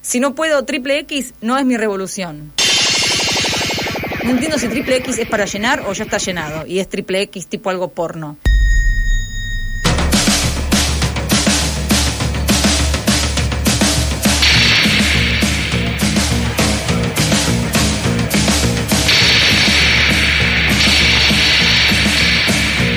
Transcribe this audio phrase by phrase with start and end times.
[0.00, 2.52] Si no puedo triple X, no es mi revolución.
[4.24, 7.22] No entiendo si triple X es para llenar o ya está llenado y es triple
[7.22, 8.36] X tipo algo porno.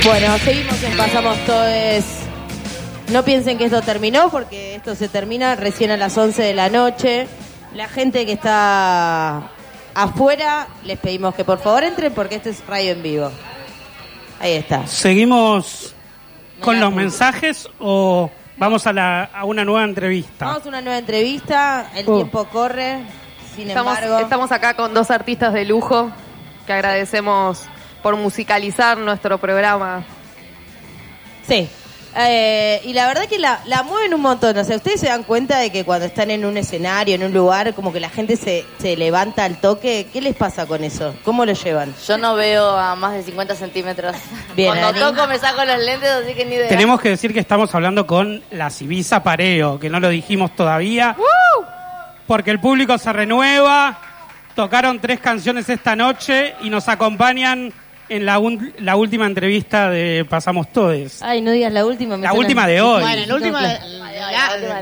[0.03, 2.30] Bueno, seguimos en Pasamos Todes.
[3.11, 6.69] No piensen que esto terminó porque esto se termina recién a las 11 de la
[6.69, 7.27] noche.
[7.75, 9.49] La gente que está
[9.93, 13.31] afuera, les pedimos que por favor entren porque este es radio en vivo.
[14.39, 14.87] Ahí está.
[14.87, 15.93] ¿Seguimos
[16.61, 20.45] con los mensajes o vamos a, la, a una nueva entrevista?
[20.45, 22.15] Vamos a una nueva entrevista, el Oh.
[22.17, 22.99] tiempo corre,
[23.55, 24.19] sin Estamos, embargo.
[24.19, 26.11] estamos acá con dos artistas de lujo
[26.65, 27.65] que agradecemos
[28.01, 30.03] por musicalizar nuestro programa.
[31.47, 31.69] Sí.
[32.17, 34.57] Eh, y la verdad que la, la mueven un montón.
[34.57, 37.33] O sea, ustedes se dan cuenta de que cuando están en un escenario, en un
[37.33, 40.07] lugar, como que la gente se, se levanta al toque.
[40.11, 41.15] ¿Qué les pasa con eso?
[41.23, 41.93] ¿Cómo lo llevan?
[42.05, 44.15] Yo no veo a más de 50 centímetros.
[44.55, 44.99] Bien, Cuando Ani.
[44.99, 46.67] toco me saco los lentes, así que ni idea.
[46.67, 51.15] Tenemos que decir que estamos hablando con la Civisa Pareo, que no lo dijimos todavía.
[52.27, 53.97] Porque el público se renueva.
[54.55, 57.71] Tocaron tres canciones esta noche y nos acompañan
[58.11, 61.21] en la, un- la última entrevista de Pasamos Todes.
[61.21, 62.17] Ay, no digas la última.
[62.17, 63.01] me La suena- última de hoy.
[63.01, 63.67] Bueno, la última No,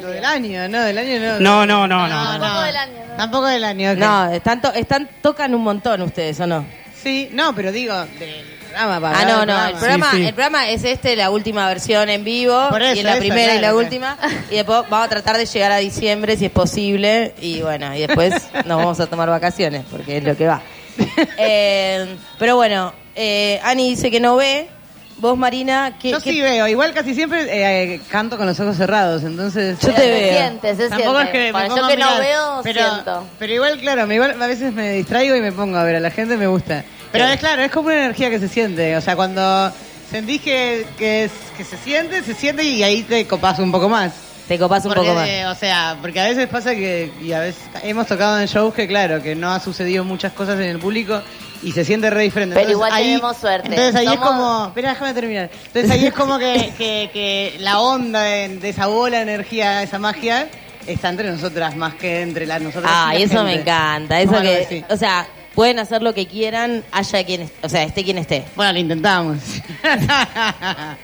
[0.09, 0.81] del, año, ¿no?
[0.81, 1.39] Del año no.
[1.39, 2.39] No, no, no, no.
[2.39, 3.15] Tampoco del año, ¿no?
[3.17, 3.91] Tampoco del año.
[3.91, 3.97] ok.
[3.97, 6.65] No, están, to- están, tocan un montón ustedes, ¿o no?
[7.01, 10.17] Sí, no, pero digo, del programa para Ah, hablar no, del no, el programa, Sí,
[10.17, 10.25] sí.
[10.25, 13.19] el programa es este, la última versión en vivo, Por y eso, es la eso,
[13.19, 14.17] primera y la claro, última,
[14.51, 17.99] y después vamos a tratar de llegar a diciembre si es posible, y bueno, y
[17.99, 18.33] después
[18.65, 20.61] nos vamos a tomar vacaciones, porque es lo que va.
[21.37, 22.91] Eh, pero bueno,
[23.21, 24.69] eh, Ani dice que no ve,
[25.17, 28.77] vos Marina, ¿qué, Yo qué- sí veo, igual casi siempre eh, canto con los ojos
[28.77, 29.77] cerrados, entonces...
[29.81, 30.37] Yo te se veo.
[30.39, 31.31] siente, se Tampoco es siente.
[31.33, 33.27] que me Bueno, pongo yo a que no mirar, veo, pero, siento.
[33.37, 35.99] Pero igual, claro, me, igual a veces me distraigo y me pongo a ver, a
[35.99, 36.85] la gente me gusta.
[37.11, 39.69] Pero es claro, es como una energía que se siente, o sea, cuando
[40.09, 43.89] sentís que, que, es- que se siente, se siente y ahí te copas un poco
[43.89, 44.13] más.
[44.47, 45.27] te copás un Porque, poco más?
[45.27, 48.73] eh, o sea, porque a veces pasa que, y a veces hemos tocado en shows
[48.73, 51.21] que claro, que no ha sucedido muchas cosas en el público
[51.61, 52.55] y se siente re diferente.
[52.55, 53.67] Pero Entonces, igual tenemos suerte.
[53.69, 55.49] Entonces ahí es como, espera, déjame terminar.
[55.67, 59.83] Entonces ahí es como que, que, que la onda de, de esa bola de energía,
[59.83, 60.47] esa magia,
[60.87, 62.91] está entre nosotras más que entre las nosotras.
[62.93, 64.85] Ah, y la eso me encanta, eso que, sí.
[64.89, 65.27] o sea,
[65.59, 68.45] pueden hacer lo que quieran, haya quien, o sea, esté quien esté.
[68.55, 69.39] Bueno, lo intentamos.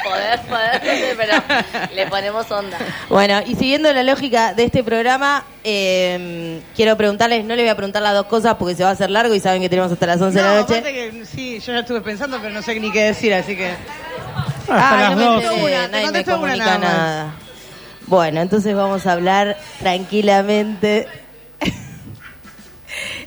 [0.02, 1.34] Poder, poder, no sé, pero
[1.94, 2.78] le ponemos onda.
[3.10, 7.76] Bueno, y siguiendo la lógica de este programa, eh, quiero preguntarles, no le voy a
[7.76, 10.08] preguntar las dos cosas porque se va a hacer largo y saben que tenemos hasta
[10.08, 10.84] las 11 de la noche.
[10.84, 13.72] que sí, yo ya estuve pensando, pero no sé ni qué decir, así que.
[14.70, 17.34] Hasta Ay, las no me enteré, nadie me comunica nada nada.
[18.08, 21.08] Bueno, entonces vamos a hablar tranquilamente.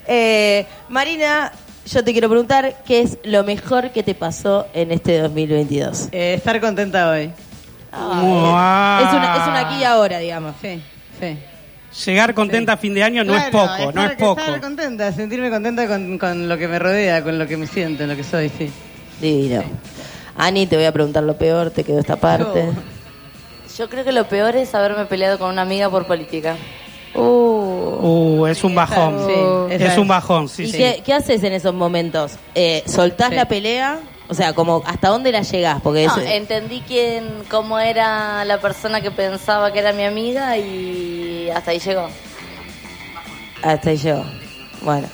[0.08, 1.52] Eh, Marina,
[1.86, 6.08] yo te quiero preguntar, ¿qué es lo mejor que te pasó en este 2022?
[6.12, 7.30] Eh, estar contenta hoy.
[7.92, 9.04] Guau.
[9.04, 10.54] Es una, es una aquí y ahora, digamos.
[10.62, 10.82] Sí,
[11.20, 11.38] sí.
[12.04, 14.40] Llegar contenta a fin de año no es poco, no es poco.
[14.40, 18.06] Estar contenta, sentirme contenta con, con lo que me rodea, con lo que me siento,
[18.06, 18.70] lo que soy, sí.
[19.20, 19.62] Divino.
[20.36, 22.70] Ani, te voy a preguntar lo peor, te quedó esta parte.
[23.76, 26.56] Yo creo que lo peor es haberme peleado con una amiga por política.
[27.14, 27.20] Uh.
[28.00, 29.18] Uh, es un bajón.
[29.26, 29.32] Sí,
[29.72, 29.98] es es.
[29.98, 30.78] un bajón, sí, ¿Y sí.
[30.78, 32.32] qué, qué haces en esos momentos?
[32.54, 33.34] Eh, ¿Soltás Sí.
[33.36, 34.00] la pelea?
[34.30, 35.80] O sea, como ¿hasta dónde la llegás?
[35.80, 40.56] Porque No, es, entendí quién, cómo era la persona que pensaba que era mi amiga
[40.58, 42.08] y hasta ahí llegó.
[43.62, 44.24] hasta ahí llegó.
[44.82, 45.08] Bueno.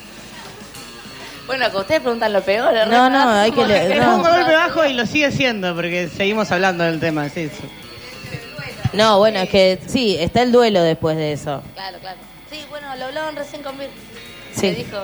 [1.47, 2.75] Bueno, que ustedes preguntan lo peor.
[2.75, 2.86] ¿eh?
[2.88, 4.16] No, no, hay que le- Es no.
[4.16, 7.48] un golpe bajo y lo sigue siendo, porque seguimos hablando del tema, sí.
[7.48, 7.69] sí.
[8.94, 11.62] No, bueno, es que sí, está el duelo después de eso.
[11.75, 12.16] Claro, claro.
[12.50, 13.75] Sí, bueno, lo hablaban recién con.
[14.54, 14.66] Sí.
[14.69, 14.97] Me dijo,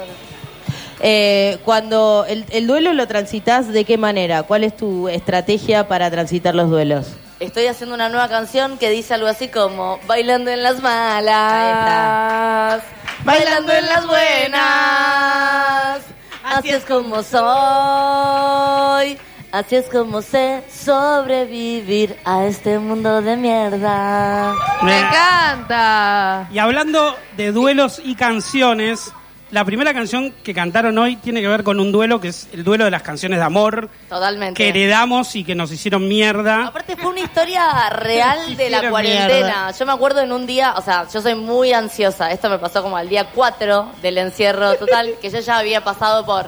[1.02, 4.42] Eh, cuando el, el duelo lo transitas, ¿de qué manera?
[4.42, 7.06] ¿Cuál es tu estrategia para transitar los duelos?
[7.40, 12.82] estoy haciendo una nueva canción que dice algo así como Bailando en las malas.
[13.24, 16.00] Bailando en las buenas.
[16.44, 19.16] Así es como soy.
[19.52, 24.54] Así es como sé sobrevivir a este mundo de mierda.
[24.82, 26.48] ¡Me Me- encanta!
[26.52, 29.12] Y hablando de duelos y canciones,
[29.50, 32.62] la primera canción que cantaron hoy tiene que ver con un duelo que es el
[32.62, 34.54] duelo de las canciones de amor Totalmente.
[34.56, 36.66] que heredamos y que nos hicieron mierda.
[36.68, 39.26] Aparte fue una historia real de la cuarentena.
[39.26, 39.70] mierda.
[39.72, 42.30] Yo me acuerdo en un día, o sea, yo soy muy ansiosa.
[42.30, 46.24] Esto me pasó como al día 4 del encierro total, que yo ya había pasado
[46.24, 46.46] por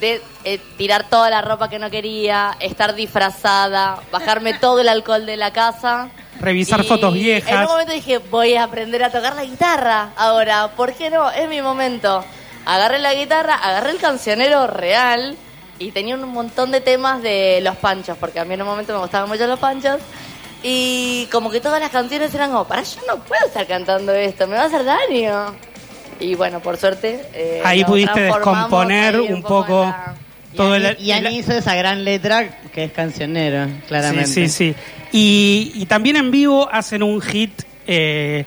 [0.00, 5.26] de eh, tirar toda la ropa que no quería, estar disfrazada, bajarme todo el alcohol
[5.26, 6.08] de la casa
[6.40, 7.66] revisar Y fotos En viejas.
[7.66, 10.68] un momento dije, voy a aprender a tocar la guitarra ahora.
[10.76, 11.30] ¿Por qué no?
[11.30, 12.24] Es mi momento.
[12.70, 15.36] Agarré la guitarra, agarré el cancionero real
[15.78, 18.92] y tenía un montón de temas de los panchos, porque a mí en un momento
[18.92, 20.00] me gustaban mucho los panchos.
[20.62, 24.46] Y como que todas las canciones eran como, para, yo no puedo estar cantando esto,
[24.46, 25.54] me va a hacer daño.
[26.20, 27.24] Y bueno, por suerte.
[27.32, 30.14] eh, Ahí pudiste descomponer ahí un poco la-
[30.56, 34.26] todo y, el, y Ani hizo esa gran letra que es cancionero, claramente.
[34.26, 34.74] Sí, sí, sí.
[35.12, 37.52] Y, y también en vivo hacen un hit
[37.86, 38.44] eh,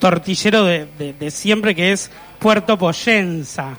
[0.00, 2.10] tortillero de, de- de siempre que es
[2.44, 3.70] Puerto Poyenza.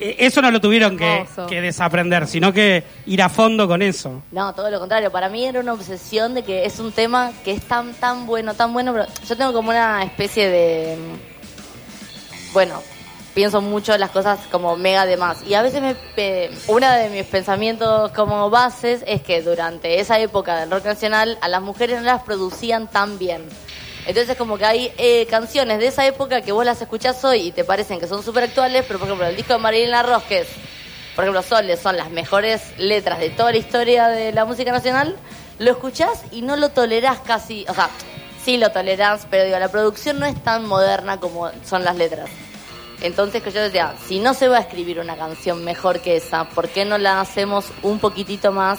[0.00, 1.24] Eh, Eso no lo tuvieron que,
[1.60, 4.20] desaprender, sino que ir a fondo con eso.
[4.32, 5.12] No, todo lo contrario.
[5.12, 8.54] Para mí era una obsesión de que es un tema que es tan, tan bueno,
[8.54, 10.96] tan bueno, pero yo tengo como una especie de...
[10.96, 12.82] mm, Bueno,
[13.32, 15.44] pienso mucho en las cosas como mega de más.
[15.46, 20.18] Y a veces me, pe- uno de mis pensamientos como bases es que durante esa
[20.18, 23.42] época del rock nacional a las mujeres no las producían tan bien.
[24.08, 27.52] Entonces como que hay eh, canciones de esa época que vos las escuchás hoy y
[27.52, 30.40] te parecen que son súper actuales, pero por ejemplo el disco de Marilyn Ross, que
[30.40, 30.48] es
[31.18, 35.16] por ejemplo, Soles son las mejores letras de toda la historia de la música nacional,
[35.58, 37.90] lo escuchás y no lo tolerás casi, o sea,
[38.44, 42.30] sí lo tolerás, pero digo, la producción no es tan moderna como son las letras.
[43.00, 46.48] Entonces que yo decía, si no se va a escribir una canción mejor que esa,
[46.50, 48.78] ¿por qué no la hacemos un poquitito más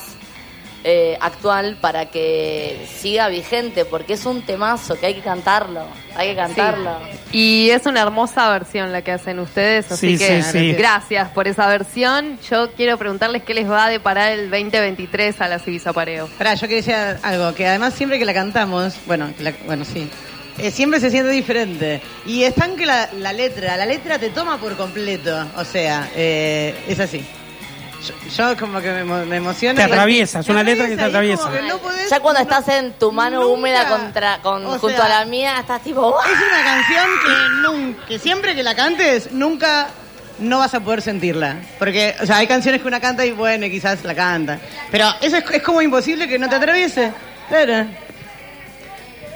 [0.84, 3.86] eh, actual para que siga vigente?
[3.86, 5.81] Porque es un temazo que hay que cantarlo,
[6.16, 6.98] hay que cantarlo.
[7.31, 10.72] Y es una hermosa versión la que hacen ustedes, así Sí, que sí, sí.
[10.74, 12.40] gracias por esa versión.
[12.50, 16.28] Yo quiero preguntarles qué les va a deparar el 2023 a la Civisa Pareo.
[16.38, 19.86] Pará, yo quería decir algo, que además siempre que la cantamos, bueno, que la- bueno,
[19.86, 20.10] sí,
[20.58, 22.02] eh, siempre se siente diferente.
[22.25, 26.10] Y es tan que la, la letra, la letra te toma por completo, o sea,
[26.16, 27.24] eh, es así.
[28.06, 28.13] Yo,
[28.54, 29.75] yo como que me, me emociona.
[29.75, 31.51] Te atraviesa, es una letra que te atraviesa.
[31.51, 34.90] que no podés- Ya cuando estás en tu mano nunca- húmeda contra, con, o junto
[34.90, 36.16] sea, a la mía, estás tipo...
[36.18, 36.25] ¡ah!
[36.25, 39.88] Es una canción que, nunca, que siempre que la cantes, nunca
[40.40, 41.57] no vas a poder sentirla.
[41.78, 44.60] Porque, o sea, hay canciones que una canta y bueno, y quizás la canta.
[44.92, 47.12] Pero eso es, es como imposible que no te atraviese.
[47.50, 47.86] Claro.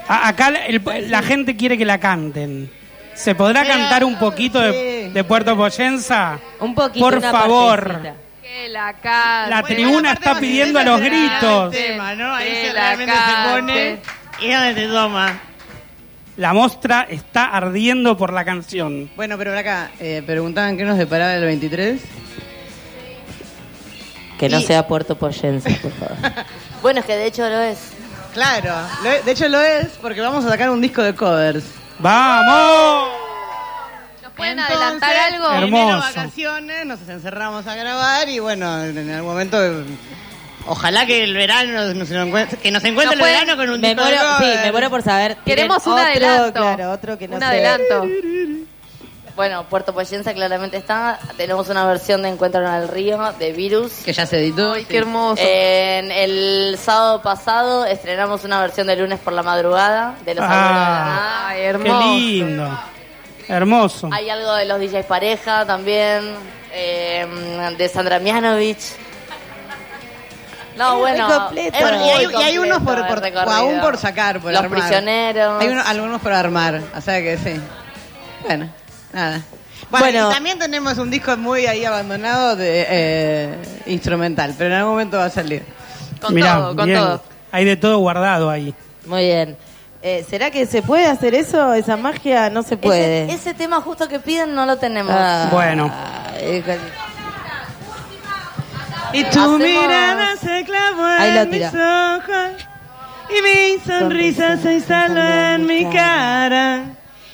[0.07, 2.71] A- acá la- el- la gente quiere que la canten.
[3.13, 5.13] ¿Se podrá Pero, cantar un poquito de, sí.
[5.13, 6.39] de Puerto Poyenza?
[6.60, 7.83] Un poquito, Por una favor.
[7.88, 8.15] partecita.
[9.50, 11.73] La tribuna está pidiendo a los gritos.
[11.75, 12.33] el tema, ¿no?
[12.33, 14.00] Ahí se la realmente se pone
[14.41, 15.39] y es donde te toma.
[16.38, 19.09] La mostra está ardiendo por la canción.
[19.15, 22.01] Bueno, pero por acá, eh, preguntaban qué nos deparaba el 23.
[24.39, 26.17] Que no Y- sea Puerto Poyense, por favor.
[26.81, 27.91] Bueno, es que de hecho lo es.
[28.33, 28.73] Claro,
[29.03, 31.63] lo es- de hecho lo es porque vamos a sacar un disco de covers.
[32.00, 33.23] ¡Vamos!
[34.33, 35.51] ¿Nos pueden Entonces, adelantar algo?
[35.51, 35.97] Hermoso.
[36.00, 39.83] vacaciones, nos encerramos a grabar y bueno, en algún momento, eh,
[40.68, 43.89] ojalá que el verano nos, encuentre, que nos encuentre No el verano con un Me
[43.89, 45.38] disco muero, de sí, me muero por saber.
[45.45, 46.62] Queremos un ¿Tienen otro, adelanto.
[46.75, 47.45] Claro, otro que no un sé.
[47.45, 48.07] adelanto.
[49.35, 51.18] Bueno, Puerto Poyenza claramente está.
[51.38, 53.91] Tenemos una versión de Encuentro en el Río de Virus.
[54.06, 54.74] Que ya se editó.
[54.74, 55.41] Ay, qué hermoso.
[55.44, 60.68] En el sábado pasado estrenamos una versión de Lunes por la Madrugada de Los Abuelos
[60.69, 61.47] de la Ah.
[61.47, 62.13] Ay, ¡Qué hermoso.
[62.15, 62.79] lindo!
[63.48, 64.10] Hermoso.
[64.12, 66.34] Hay algo de los DJs Pareja también,
[66.72, 67.25] eh,
[67.78, 68.80] de Sandra Mianovich.
[70.78, 71.78] No, Es bueno, completo.
[71.78, 74.80] es y hay, y hay unos por, por- o aún por sacar, por Los armar.
[74.80, 75.62] prisioneros.
[75.62, 77.60] Hay uno- algunos por armar, o sea que sí.
[78.44, 78.69] Bueno,
[79.12, 79.42] nada.
[79.92, 80.32] Bueno, Bueno.
[80.32, 85.17] y también tenemos un disco muy ahí abandonado de eh, instrumental, pero en algún momento
[85.17, 85.63] va a salir.
[86.20, 86.98] Con Mirá, todo, con bien.
[87.00, 87.22] todo.
[87.51, 88.74] Hay de todo guardado ahí.
[89.06, 89.56] Muy bien.
[90.05, 91.74] Eh, ¿Será que se puede hacer eso?
[91.74, 93.24] Esa magia no se puede.
[93.24, 95.13] Ese, ese tema justo que piden no lo tenemos.
[95.15, 95.89] Ah, Bueno.
[96.36, 96.62] eh,
[99.13, 102.50] Y tu Hacemos- mirada se clavó en mis ojos
[103.29, 105.22] y mi sonrisa se instaló
[105.55, 106.81] en mi cara.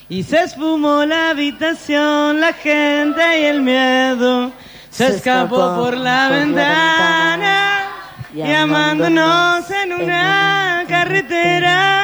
[0.07, 4.51] Y se esfumó la habitación, la gente y el miedo.
[4.91, 7.37] Se, Se escapó escapó por la por la ventana.
[7.37, 11.98] ventana, Llamándonos en una carretera.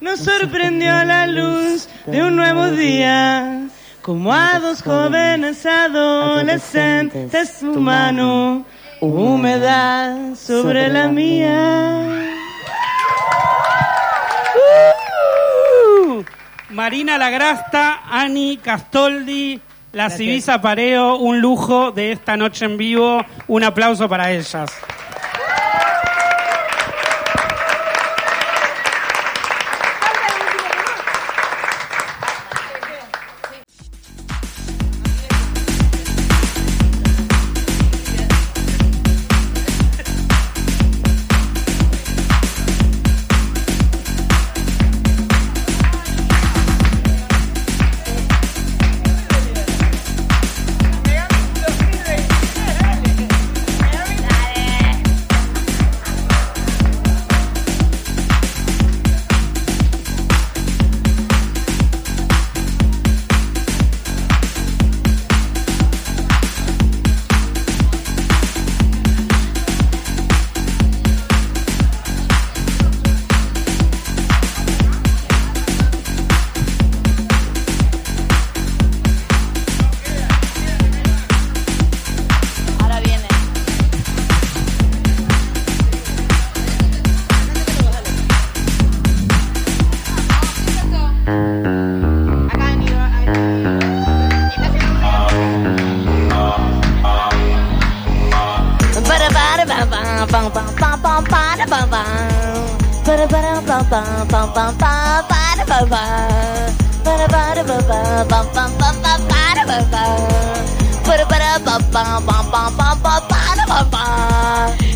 [0.00, 3.66] Nos sorprendió la luz de un nuevo día.
[4.00, 8.64] Como a dos jóvenes adolescentes, su mano
[9.00, 12.00] humedad sobre la mía.
[16.06, 16.22] Uh,
[16.70, 19.60] Marina Lagrasta, Ani Castoldi,
[19.92, 20.10] la.
[20.10, 23.24] Civisa Pareo, un lujo de esta noche en vivo.
[23.48, 24.70] Un aplauso para ellas.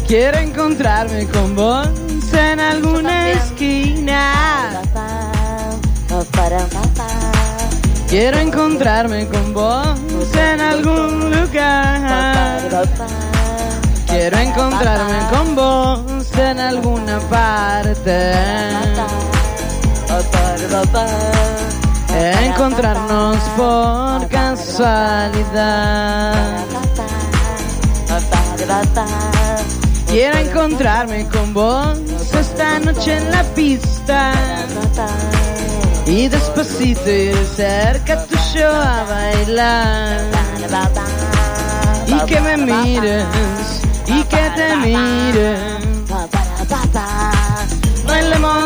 [0.07, 1.89] Quiero encontrarme con vos
[2.33, 4.83] en alguna esquina.
[8.09, 9.99] Quiero encontrarme con vos
[10.37, 12.89] en algún lugar.
[14.07, 16.03] Quiero encontrarme con vos
[16.37, 18.35] en alguna parte.
[22.45, 25.93] Encontrarnos por casualidad.
[30.09, 31.99] Quiero encontrarme con vos
[32.38, 34.33] esta noche en la pista.
[36.07, 40.21] Y despacito ir cerca tuyo a bailar.
[42.07, 43.25] Y que me mires,
[44.07, 46.04] y que te miren.
[48.07, 48.62] Bailemos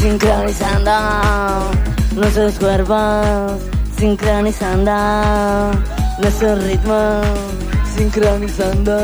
[0.00, 0.90] sincronizando
[2.16, 3.52] nuestros cuerpos
[3.96, 4.92] sincronizando
[6.18, 7.20] nuestro ritmo
[7.96, 8.98] sincronizando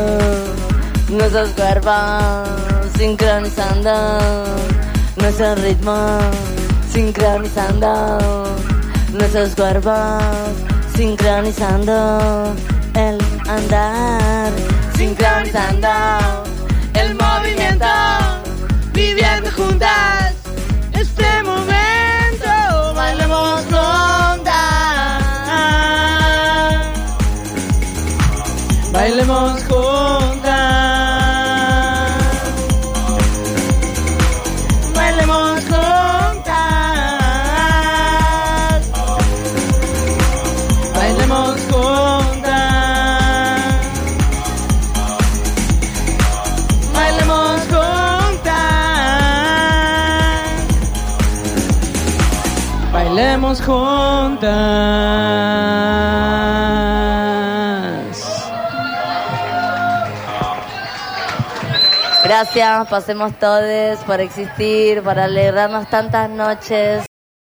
[1.09, 2.49] nuestros cuerpos
[2.97, 3.91] sincronizando
[5.17, 6.19] nuestro ritmo
[6.91, 8.68] sincronizando
[9.13, 10.23] nuestros cuerpos
[10.95, 12.53] sincronizando
[12.95, 14.51] el andar
[14.95, 16.48] sincronizando
[53.69, 54.49] juntas.
[62.23, 67.08] Gracias, pasemos todos por existir, por alegrarnos tantas noches.